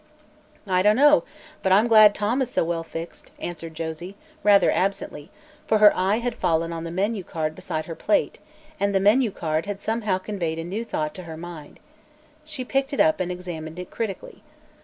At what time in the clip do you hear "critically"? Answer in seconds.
13.91-14.41